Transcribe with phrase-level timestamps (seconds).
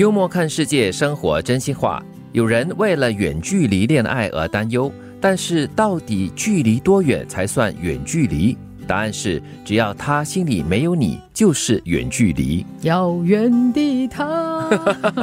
[0.00, 2.02] 幽默看世界，生活真心话。
[2.32, 8.56] 有人为了远距离恋爱而担忧，但是到底距离多远才算远距离？
[8.90, 12.66] 答案是，只要他心里没有你，就是远距离。
[12.82, 14.68] 遥远的他，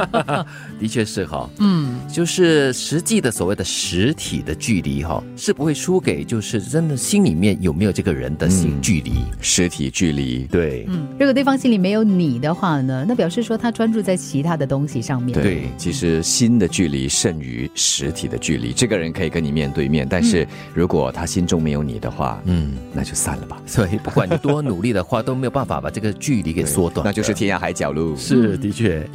[0.80, 9.16] 的确是哈，嗯，就是实际的所谓的实体的距离哈，是不会输给就是真的心里面有没有这个人的心嗯距离。
[9.42, 10.46] 实体距离。
[10.46, 15.38] 对，嗯，如果对方心里没有你的话呢，那表示说他专注在其他的东西上面。
[15.38, 18.72] 对其实心的距离胜于实体的距离。
[18.72, 23.57] 这个人可以跟你面对面，但是如果他心中没有你的话，嗯，那就散了吧。
[23.66, 27.06] 所以不管你多努力的话，都没有办法把这个距离给缩短。
[27.06, 28.16] 那就是天涯海角喽。
[28.16, 29.08] 是的确。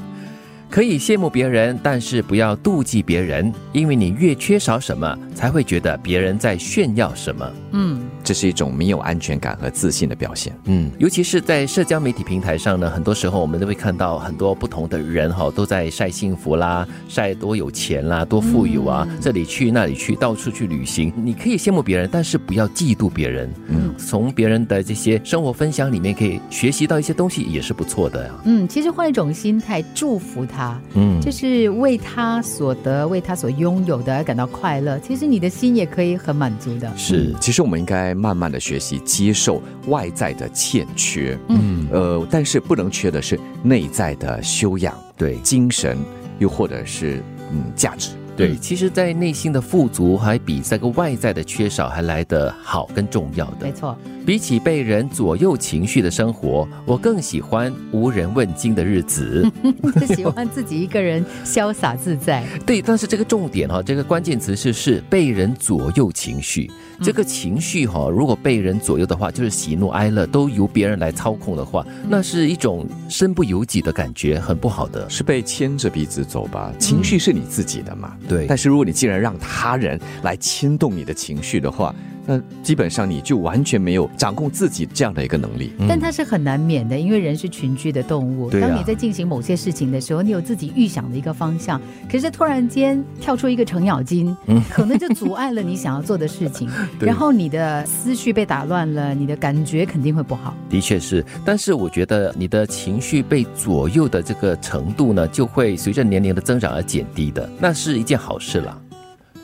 [0.70, 7.52] 可以羡慕别人，但是不要妒忌别人，因为你越缺少什么，才会觉得别人在炫耀什么。
[7.72, 8.00] 嗯，
[8.32, 10.56] 这是一种没有安全感和自信的表现。
[10.64, 21.12] 嗯，尤其是在社交媒体平台上呢，很多时候我们都会看到很多不同的人哈，都在晒幸福啦，晒多有钱啦，多富有啊，这里去那里去，到处去旅行。
[21.14, 23.52] 你可以羡慕别人，但是不要嫉妒别人。
[23.68, 28.32] 嗯，从别人的这些生活分享里面，可以学习到一些东西，也是不错的呀。
[28.44, 34.98] 嗯，其实换一种心态，祝福他，嗯，就是为他所得、为他所拥有的而感到快乐。
[35.00, 36.90] 其实你的心也可以很满足的。
[36.96, 45.36] 是，其实我们应该慢慢的学习接受外在的欠缺，嗯，呃，但是不能缺的是内在的修养、对。
[45.42, 45.98] 精神，
[46.38, 48.10] 又或者是嗯价值。
[48.36, 53.72] 对，其实，在内心的富足，还比这个外在的缺少还来得好跟重要的没。
[53.72, 59.46] 错，比起被人左右情绪的生活，我更喜欢无人问津的日子。
[60.14, 62.42] 喜欢自己一个人潇洒自在。
[62.64, 66.70] 对，但是这个重点哈、这个关键词是是被人左右情绪。
[67.02, 75.08] 这个情绪哈、如果被人左右的话，就是喜怒哀乐都由别人来操控的话，那是一种身不由己的感觉，很不好的。
[75.10, 76.72] 是被牵着鼻子走吧？
[76.78, 78.16] 情绪是你自己的嘛？
[78.28, 78.46] 对。
[78.46, 81.94] 但是如果你竟然让他人来牵动你的情绪的话，
[82.26, 85.72] 那基本上你就完全没有掌控自己这样的一个能力。
[85.88, 88.50] 但它是很难免的，因为人是群居的动物。
[88.50, 91.80] 当你在进行某些事情的时候，你有自己预想的一个方向，
[92.10, 94.36] 可是突然间跳出一个程咬金，
[94.70, 96.68] 可能就阻碍了你想要做的事情，
[97.00, 100.54] 然后你的思绪被打乱了，你的感觉肯定会不好。
[100.68, 108.78] 的确是，但是我觉得你的情绪被左右的这个程度呢，就会随着年龄的增长而减低的，那是一件好事了。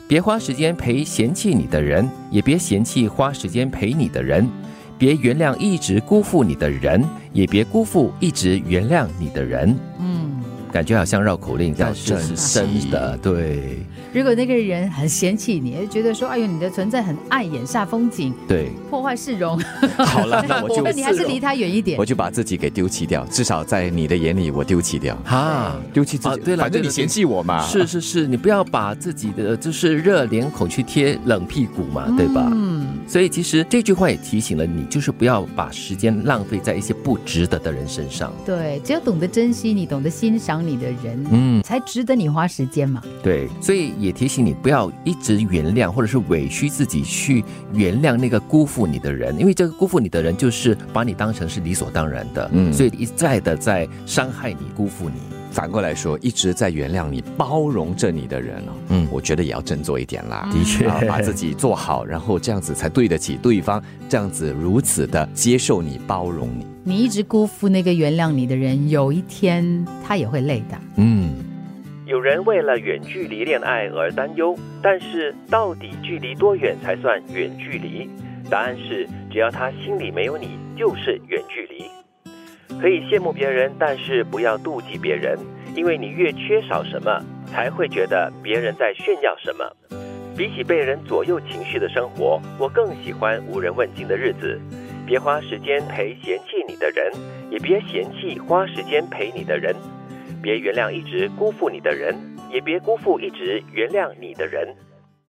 [0.09, 4.43] 别花时间陪嫌弃你的人，也别嫌弃花时间陪你的人；
[4.97, 9.77] 别原谅一直辜负你的人，也别辜负一直原谅你的人。
[10.69, 13.79] 嗯，感觉好像绕口令，但是珍是真的，对
[14.13, 18.69] 如果那个人很嫌弃你，觉得说，哎呦，你的存在很碍眼、煞风景、对。
[18.89, 19.59] 破坏市容，
[19.97, 22.05] 好了，那我就 那你还是离他远一点我。
[22.05, 26.29] 就把自己给丢弃掉，至少在你的眼里我丢弃掉，哈，丢弃自己。
[26.29, 27.61] 啊对了对了反正你嫌弃我嘛。
[27.61, 32.49] 是是是，你不要把自己的就是热脸孔去贴冷屁股嘛，对吧？
[32.51, 32.78] 嗯，
[33.09, 38.31] 所以其实这句话也提醒了你，就是不要把时间浪费在一些不值得的人身上。
[38.45, 43.01] 对，只有懂得珍惜你、懂得欣赏你的人，嗯，才值得你花时间嘛。
[43.23, 47.43] 对，所以也提醒你不要一直原谅或者是委屈自己去
[47.73, 55.38] 原谅那个辜负你的人，因为这个辜负你的人就是把你当成是理所当然的，嗯所以一再的在伤害你、辜负你。
[55.51, 60.49] 反过来说，一直在原谅你、包容着你的人哦，嗯我觉得也要振作一点啦。
[60.51, 66.65] 的确啊，把自己做好，然后这样子才对得起对方，这样子如此的接受你、包容你。
[66.83, 70.79] 你一直辜负那个原谅你的人，有一天他也会累的。
[70.97, 71.33] 嗯。
[72.05, 78.09] 有人为了远距离恋爱而担忧，但是到底距离多远才算远距离？
[78.49, 81.68] 答案是，只要他心里没有你，就是远距离。
[82.81, 85.37] 可以羡慕别人，但是不要妒忌别人，
[85.75, 89.65] 因为你越缺少什么，才会觉得别人在炫耀什么。
[90.37, 94.57] 比起被人左右情绪的生活，我更喜欢无人问津的日子。
[95.05, 97.11] 别花时间陪嫌弃你的人，
[97.51, 99.75] 也别嫌弃花时间陪你的人。
[100.41, 102.15] 别原谅一直辜负你的人，
[102.49, 104.73] 也别辜负一直原谅你的人。